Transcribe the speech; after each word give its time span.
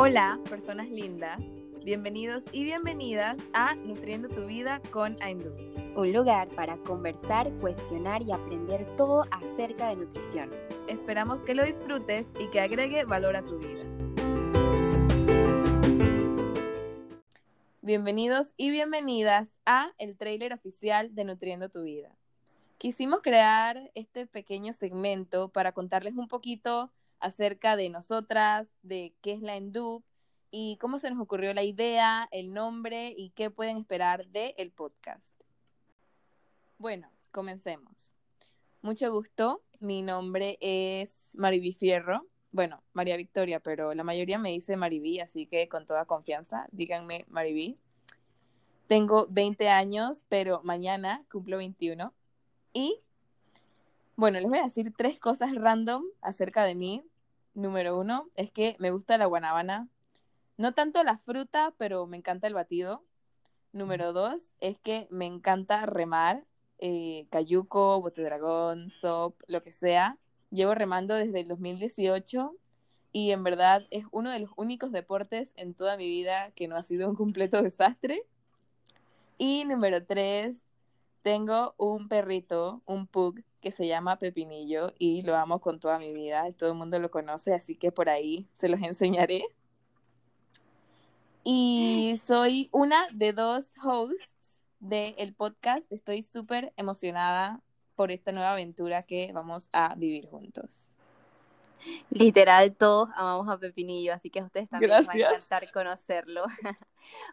Hola, 0.00 0.38
personas 0.48 0.88
lindas. 0.90 1.40
Bienvenidos 1.84 2.44
y 2.52 2.62
bienvenidas 2.62 3.36
a 3.52 3.74
Nutriendo 3.74 4.28
tu 4.28 4.46
vida 4.46 4.80
con 4.92 5.16
Aindu. 5.20 5.50
Un 5.96 6.12
lugar 6.12 6.46
para 6.50 6.76
conversar, 6.76 7.52
cuestionar 7.58 8.22
y 8.22 8.30
aprender 8.30 8.86
todo 8.94 9.24
acerca 9.32 9.88
de 9.88 9.96
nutrición. 9.96 10.50
Esperamos 10.86 11.42
que 11.42 11.56
lo 11.56 11.64
disfrutes 11.64 12.30
y 12.38 12.46
que 12.50 12.60
agregue 12.60 13.02
valor 13.06 13.34
a 13.34 13.44
tu 13.44 13.58
vida. 13.58 13.82
Bienvenidos 17.82 18.52
y 18.56 18.70
bienvenidas 18.70 19.58
a 19.66 19.90
el 19.98 20.16
tráiler 20.16 20.52
oficial 20.52 21.12
de 21.16 21.24
Nutriendo 21.24 21.70
tu 21.70 21.82
vida. 21.82 22.14
Quisimos 22.78 23.20
crear 23.20 23.90
este 23.96 24.28
pequeño 24.28 24.72
segmento 24.74 25.48
para 25.48 25.72
contarles 25.72 26.14
un 26.14 26.28
poquito 26.28 26.92
acerca 27.20 27.76
de 27.76 27.88
nosotras, 27.88 28.68
de 28.82 29.14
qué 29.22 29.32
es 29.32 29.42
la 29.42 29.56
Endup 29.56 30.04
y 30.50 30.76
cómo 30.78 30.98
se 30.98 31.10
nos 31.10 31.20
ocurrió 31.20 31.52
la 31.54 31.62
idea, 31.62 32.28
el 32.30 32.52
nombre 32.52 33.14
y 33.16 33.30
qué 33.30 33.50
pueden 33.50 33.76
esperar 33.78 34.26
del 34.28 34.54
el 34.56 34.70
podcast. 34.70 35.34
Bueno, 36.78 37.10
comencemos. 37.30 38.14
Mucho 38.82 39.12
gusto, 39.12 39.62
mi 39.80 40.02
nombre 40.02 40.58
es 40.60 41.30
Mariví 41.34 41.72
Fierro. 41.72 42.26
Bueno, 42.50 42.82
María 42.92 43.16
Victoria, 43.16 43.60
pero 43.60 43.92
la 43.94 44.04
mayoría 44.04 44.38
me 44.38 44.50
dice 44.50 44.76
Mariví, 44.76 45.20
así 45.20 45.46
que 45.46 45.68
con 45.68 45.84
toda 45.84 46.06
confianza, 46.06 46.66
díganme 46.72 47.24
Mariví. 47.28 47.78
Tengo 48.86 49.26
20 49.28 49.68
años, 49.68 50.24
pero 50.28 50.62
mañana 50.64 51.22
cumplo 51.30 51.58
21. 51.58 52.14
Y 52.72 53.02
bueno, 54.18 54.40
les 54.40 54.48
voy 54.48 54.58
a 54.58 54.64
decir 54.64 54.92
tres 54.96 55.20
cosas 55.20 55.54
random 55.54 56.02
acerca 56.22 56.64
de 56.64 56.74
mí. 56.74 57.04
Número 57.54 57.96
uno 57.96 58.28
es 58.34 58.50
que 58.50 58.74
me 58.80 58.90
gusta 58.90 59.16
la 59.16 59.26
guanabana. 59.26 59.86
No 60.56 60.74
tanto 60.74 61.04
la 61.04 61.18
fruta, 61.18 61.72
pero 61.78 62.04
me 62.08 62.16
encanta 62.16 62.48
el 62.48 62.54
batido. 62.54 63.04
Número 63.72 64.12
dos 64.12 64.42
es 64.58 64.76
que 64.80 65.06
me 65.10 65.26
encanta 65.26 65.86
remar. 65.86 66.44
Eh, 66.80 67.28
cayuco, 67.30 68.00
bote 68.00 68.22
dragón, 68.22 68.90
sop, 68.90 69.36
lo 69.46 69.62
que 69.62 69.72
sea. 69.72 70.18
Llevo 70.50 70.74
remando 70.74 71.14
desde 71.14 71.38
el 71.38 71.46
2018 71.46 72.56
y 73.12 73.30
en 73.30 73.44
verdad 73.44 73.86
es 73.92 74.04
uno 74.10 74.32
de 74.32 74.40
los 74.40 74.50
únicos 74.56 74.90
deportes 74.90 75.52
en 75.54 75.74
toda 75.74 75.96
mi 75.96 76.08
vida 76.08 76.50
que 76.56 76.66
no 76.66 76.74
ha 76.74 76.82
sido 76.82 77.08
un 77.08 77.14
completo 77.14 77.62
desastre. 77.62 78.24
Y 79.38 79.64
número 79.64 80.04
tres, 80.04 80.64
tengo 81.28 81.74
un 81.76 82.08
perrito, 82.08 82.80
un 82.86 83.06
pug, 83.06 83.42
que 83.60 83.70
se 83.70 83.86
llama 83.86 84.18
Pepinillo 84.18 84.94
y 84.98 85.20
lo 85.20 85.36
amo 85.36 85.60
con 85.60 85.78
toda 85.78 85.98
mi 85.98 86.14
vida. 86.14 86.50
Todo 86.52 86.70
el 86.70 86.74
mundo 86.74 86.98
lo 86.98 87.10
conoce, 87.10 87.52
así 87.52 87.76
que 87.76 87.92
por 87.92 88.08
ahí 88.08 88.48
se 88.56 88.70
los 88.70 88.80
enseñaré. 88.82 89.44
Y 91.44 92.18
soy 92.24 92.70
una 92.72 93.08
de 93.12 93.34
dos 93.34 93.74
hosts 93.84 94.58
del 94.80 95.34
podcast. 95.34 95.92
Estoy 95.92 96.22
súper 96.22 96.72
emocionada 96.78 97.60
por 97.94 98.10
esta 98.10 98.32
nueva 98.32 98.52
aventura 98.52 99.02
que 99.02 99.30
vamos 99.34 99.68
a 99.74 99.94
vivir 99.96 100.30
juntos. 100.30 100.88
Literal, 102.08 102.74
todos 102.74 103.10
amamos 103.16 103.50
a 103.50 103.58
Pepinillo, 103.58 104.14
así 104.14 104.30
que 104.30 104.40
a 104.40 104.44
ustedes 104.44 104.70
también 104.70 104.92
les 104.92 105.06
va 105.06 105.12
a 105.12 105.16
encantar 105.18 105.70
conocerlo. 105.72 106.46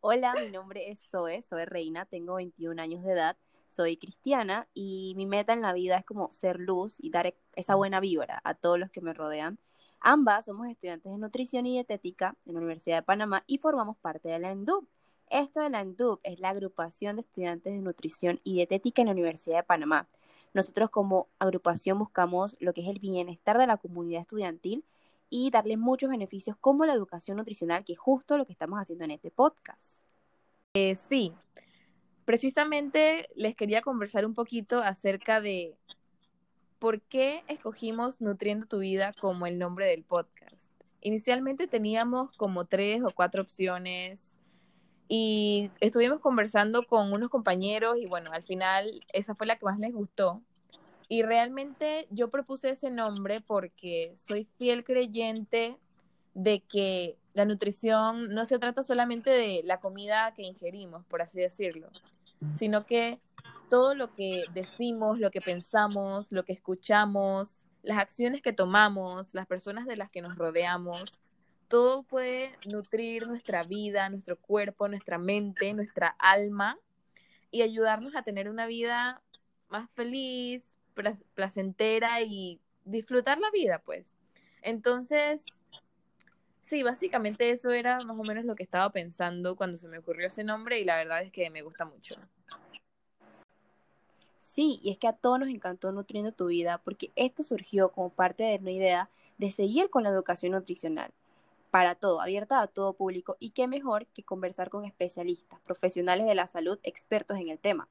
Hola, 0.00 0.32
mi 0.34 0.52
nombre 0.52 0.92
es 0.92 1.00
Zoe, 1.10 1.42
Zoe 1.42 1.66
Reina, 1.66 2.04
tengo 2.04 2.36
21 2.36 2.80
años 2.80 3.02
de 3.02 3.14
edad 3.14 3.36
soy 3.70 3.96
cristiana 3.96 4.68
y 4.74 5.14
mi 5.16 5.26
meta 5.26 5.52
en 5.52 5.62
la 5.62 5.72
vida 5.72 5.96
es 5.96 6.04
como 6.04 6.32
ser 6.32 6.58
luz 6.58 6.96
y 6.98 7.10
dar 7.10 7.34
esa 7.54 7.76
buena 7.76 8.00
vibra 8.00 8.40
a 8.44 8.54
todos 8.54 8.78
los 8.78 8.90
que 8.90 9.00
me 9.00 9.14
rodean. 9.14 9.58
Ambas 10.00 10.46
somos 10.46 10.68
estudiantes 10.68 11.12
de 11.12 11.18
nutrición 11.18 11.66
y 11.66 11.72
dietética 11.72 12.36
en 12.44 12.54
la 12.54 12.58
Universidad 12.58 12.96
de 12.96 13.02
Panamá 13.02 13.44
y 13.46 13.58
formamos 13.58 13.96
parte 13.98 14.28
de 14.28 14.38
la 14.38 14.50
ENDUB. 14.50 14.86
Esto 15.28 15.60
de 15.60 15.70
la 15.70 15.80
ENDUB 15.80 16.18
es 16.24 16.40
la 16.40 16.48
agrupación 16.48 17.16
de 17.16 17.20
estudiantes 17.20 17.72
de 17.72 17.80
nutrición 17.80 18.40
y 18.42 18.54
dietética 18.54 19.02
en 19.02 19.06
la 19.06 19.12
Universidad 19.12 19.58
de 19.58 19.62
Panamá. 19.62 20.08
Nosotros 20.52 20.90
como 20.90 21.28
agrupación 21.38 21.98
buscamos 21.98 22.56
lo 22.58 22.72
que 22.74 22.80
es 22.82 22.88
el 22.88 22.98
bienestar 22.98 23.56
de 23.56 23.68
la 23.68 23.76
comunidad 23.76 24.22
estudiantil 24.22 24.84
y 25.28 25.50
darle 25.50 25.76
muchos 25.76 26.10
beneficios 26.10 26.56
como 26.60 26.86
la 26.86 26.94
educación 26.94 27.36
nutricional, 27.36 27.84
que 27.84 27.92
es 27.92 27.98
justo 28.00 28.36
lo 28.36 28.46
que 28.46 28.52
estamos 28.52 28.80
haciendo 28.80 29.04
en 29.04 29.12
este 29.12 29.30
podcast. 29.30 29.94
Eh, 30.74 30.96
sí, 30.96 31.32
precisamente 32.30 33.28
les 33.34 33.56
quería 33.56 33.82
conversar 33.82 34.24
un 34.24 34.34
poquito 34.34 34.84
acerca 34.84 35.40
de 35.40 35.74
por 36.78 37.00
qué 37.00 37.42
escogimos 37.48 38.20
Nutriendo 38.20 38.66
tu 38.66 38.78
vida 38.78 39.12
como 39.20 39.48
el 39.48 39.58
nombre 39.58 39.88
del 39.88 40.04
podcast. 40.04 40.70
Inicialmente 41.00 41.66
teníamos 41.66 42.30
como 42.36 42.66
tres 42.66 43.02
o 43.02 43.10
cuatro 43.10 43.42
opciones 43.42 44.32
y 45.08 45.72
estuvimos 45.80 46.20
conversando 46.20 46.84
con 46.84 47.12
unos 47.12 47.30
compañeros 47.30 47.96
y 47.98 48.06
bueno, 48.06 48.30
al 48.30 48.44
final 48.44 49.04
esa 49.12 49.34
fue 49.34 49.48
la 49.48 49.56
que 49.56 49.64
más 49.64 49.80
les 49.80 49.92
gustó. 49.92 50.40
Y 51.08 51.24
realmente 51.24 52.06
yo 52.10 52.30
propuse 52.30 52.70
ese 52.70 52.90
nombre 52.90 53.40
porque 53.40 54.12
soy 54.14 54.46
fiel 54.56 54.84
creyente 54.84 55.78
de 56.34 56.60
que 56.60 57.16
la 57.34 57.44
nutrición 57.44 58.32
no 58.32 58.46
se 58.46 58.60
trata 58.60 58.84
solamente 58.84 59.30
de 59.30 59.62
la 59.64 59.80
comida 59.80 60.32
que 60.36 60.44
ingerimos, 60.44 61.04
por 61.06 61.22
así 61.22 61.40
decirlo, 61.40 61.88
sino 62.54 62.86
que 62.86 63.20
todo 63.68 63.94
lo 63.94 64.14
que 64.14 64.42
decimos, 64.52 65.18
lo 65.18 65.30
que 65.30 65.40
pensamos, 65.40 66.32
lo 66.32 66.44
que 66.44 66.52
escuchamos, 66.52 67.64
las 67.82 67.98
acciones 67.98 68.42
que 68.42 68.52
tomamos, 68.52 69.34
las 69.34 69.46
personas 69.46 69.86
de 69.86 69.96
las 69.96 70.10
que 70.10 70.22
nos 70.22 70.36
rodeamos, 70.36 71.20
todo 71.68 72.02
puede 72.02 72.52
nutrir 72.70 73.28
nuestra 73.28 73.62
vida, 73.62 74.08
nuestro 74.08 74.36
cuerpo, 74.36 74.88
nuestra 74.88 75.18
mente, 75.18 75.72
nuestra 75.72 76.08
alma 76.18 76.76
y 77.50 77.62
ayudarnos 77.62 78.16
a 78.16 78.22
tener 78.22 78.48
una 78.48 78.66
vida 78.66 79.22
más 79.68 79.88
feliz, 79.92 80.76
placentera 81.34 82.22
y 82.22 82.60
disfrutar 82.84 83.38
la 83.38 83.50
vida, 83.50 83.80
pues. 83.84 84.16
Entonces, 84.62 85.44
Sí, 86.70 86.84
básicamente 86.84 87.50
eso 87.50 87.72
era 87.72 87.98
más 88.04 88.16
o 88.16 88.22
menos 88.22 88.44
lo 88.44 88.54
que 88.54 88.62
estaba 88.62 88.90
pensando 88.90 89.56
cuando 89.56 89.76
se 89.76 89.88
me 89.88 89.98
ocurrió 89.98 90.28
ese 90.28 90.44
nombre 90.44 90.78
y 90.78 90.84
la 90.84 90.98
verdad 90.98 91.20
es 91.20 91.32
que 91.32 91.50
me 91.50 91.62
gusta 91.62 91.84
mucho. 91.84 92.14
Sí, 94.38 94.78
y 94.80 94.92
es 94.92 94.98
que 94.98 95.08
a 95.08 95.12
todos 95.12 95.40
nos 95.40 95.48
encantó 95.48 95.90
Nutriendo 95.90 96.30
tu 96.30 96.46
Vida 96.46 96.78
porque 96.78 97.10
esto 97.16 97.42
surgió 97.42 97.90
como 97.90 98.10
parte 98.10 98.44
de 98.44 98.58
una 98.58 98.70
idea 98.70 99.10
de 99.36 99.50
seguir 99.50 99.90
con 99.90 100.04
la 100.04 100.10
educación 100.10 100.52
nutricional 100.52 101.10
para 101.72 101.96
todo, 101.96 102.20
abierta 102.20 102.60
a 102.60 102.68
todo 102.68 102.92
público 102.92 103.36
y 103.40 103.50
qué 103.50 103.66
mejor 103.66 104.06
que 104.06 104.22
conversar 104.22 104.70
con 104.70 104.84
especialistas, 104.84 105.58
profesionales 105.62 106.28
de 106.28 106.36
la 106.36 106.46
salud, 106.46 106.78
expertos 106.84 107.36
en 107.38 107.48
el 107.48 107.58
tema. 107.58 107.88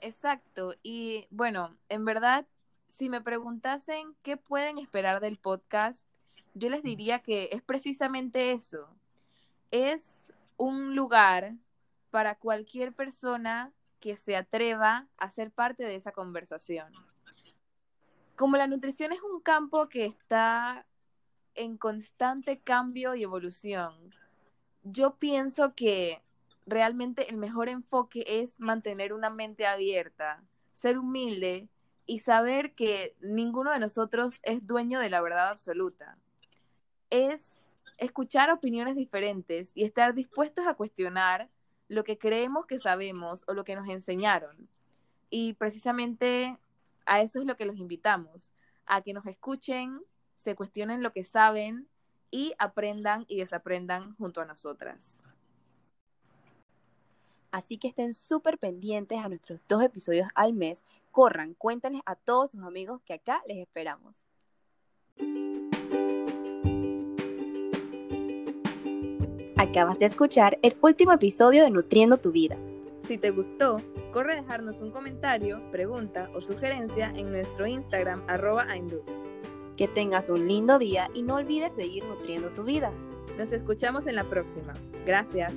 Exacto, 0.00 0.74
y 0.82 1.26
bueno, 1.28 1.76
en 1.90 2.06
verdad, 2.06 2.46
si 2.88 3.10
me 3.10 3.20
preguntasen 3.20 4.16
qué 4.22 4.38
pueden 4.38 4.78
esperar 4.78 5.20
del 5.20 5.36
podcast, 5.36 6.06
yo 6.54 6.68
les 6.68 6.82
diría 6.82 7.20
que 7.20 7.50
es 7.52 7.62
precisamente 7.62 8.52
eso. 8.52 8.88
Es 9.70 10.32
un 10.56 10.94
lugar 10.96 11.54
para 12.10 12.34
cualquier 12.34 12.92
persona 12.92 13.72
que 14.00 14.16
se 14.16 14.36
atreva 14.36 15.06
a 15.16 15.30
ser 15.30 15.50
parte 15.50 15.84
de 15.84 15.94
esa 15.94 16.12
conversación. 16.12 16.92
Como 18.36 18.56
la 18.56 18.66
nutrición 18.66 19.12
es 19.12 19.22
un 19.22 19.40
campo 19.40 19.88
que 19.88 20.06
está 20.06 20.86
en 21.54 21.76
constante 21.76 22.58
cambio 22.58 23.14
y 23.14 23.22
evolución, 23.22 23.94
yo 24.82 25.16
pienso 25.16 25.74
que 25.74 26.22
realmente 26.66 27.28
el 27.28 27.36
mejor 27.36 27.68
enfoque 27.68 28.24
es 28.26 28.58
mantener 28.60 29.12
una 29.12 29.28
mente 29.28 29.66
abierta, 29.66 30.42
ser 30.72 30.98
humilde 30.98 31.68
y 32.06 32.20
saber 32.20 32.74
que 32.74 33.14
ninguno 33.20 33.70
de 33.70 33.78
nosotros 33.78 34.40
es 34.42 34.66
dueño 34.66 35.00
de 35.00 35.10
la 35.10 35.20
verdad 35.20 35.50
absoluta 35.50 36.16
es 37.10 37.68
escuchar 37.98 38.50
opiniones 38.50 38.96
diferentes 38.96 39.72
y 39.74 39.84
estar 39.84 40.14
dispuestos 40.14 40.66
a 40.66 40.74
cuestionar 40.74 41.48
lo 41.88 42.04
que 42.04 42.18
creemos 42.18 42.66
que 42.66 42.78
sabemos 42.78 43.44
o 43.48 43.54
lo 43.54 43.64
que 43.64 43.76
nos 43.76 43.88
enseñaron. 43.88 44.68
Y 45.28 45.54
precisamente 45.54 46.56
a 47.04 47.20
eso 47.20 47.40
es 47.40 47.46
lo 47.46 47.56
que 47.56 47.66
los 47.66 47.76
invitamos, 47.76 48.52
a 48.86 49.02
que 49.02 49.12
nos 49.12 49.26
escuchen, 49.26 50.00
se 50.36 50.54
cuestionen 50.54 51.02
lo 51.02 51.12
que 51.12 51.24
saben 51.24 51.88
y 52.30 52.54
aprendan 52.58 53.24
y 53.28 53.38
desaprendan 53.38 54.14
junto 54.16 54.40
a 54.40 54.44
nosotras. 54.44 55.20
Así 57.50 57.78
que 57.78 57.88
estén 57.88 58.14
súper 58.14 58.58
pendientes 58.58 59.18
a 59.18 59.28
nuestros 59.28 59.60
dos 59.68 59.82
episodios 59.82 60.28
al 60.34 60.52
mes. 60.52 60.82
Corran, 61.10 61.54
cuéntenles 61.54 62.02
a 62.06 62.14
todos 62.14 62.52
sus 62.52 62.62
amigos 62.62 63.02
que 63.04 63.14
acá 63.14 63.42
les 63.46 63.58
esperamos. 63.58 64.14
Acabas 69.60 69.98
de 69.98 70.06
escuchar 70.06 70.58
el 70.62 70.74
último 70.80 71.12
episodio 71.12 71.64
de 71.64 71.70
Nutriendo 71.70 72.16
tu 72.16 72.32
Vida. 72.32 72.56
Si 73.06 73.18
te 73.18 73.30
gustó, 73.30 73.76
corre 74.10 74.32
a 74.32 74.36
dejarnos 74.40 74.80
un 74.80 74.90
comentario, 74.90 75.60
pregunta 75.70 76.30
o 76.34 76.40
sugerencia 76.40 77.12
en 77.14 77.30
nuestro 77.30 77.66
Instagram 77.66 78.22
arroba 78.26 78.66
Que 79.76 79.86
tengas 79.86 80.30
un 80.30 80.48
lindo 80.48 80.78
día 80.78 81.10
y 81.12 81.20
no 81.20 81.34
olvides 81.34 81.74
seguir 81.74 82.06
nutriendo 82.06 82.48
tu 82.54 82.64
vida. 82.64 82.90
Nos 83.36 83.52
escuchamos 83.52 84.06
en 84.06 84.16
la 84.16 84.24
próxima. 84.24 84.72
Gracias. 85.04 85.52